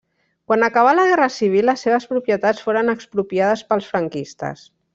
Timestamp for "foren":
2.71-2.91